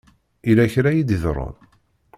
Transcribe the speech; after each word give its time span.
Yella 0.47 0.71
kra 0.73 0.89
i 0.93 1.01
d-iḍerrun? 1.07 1.55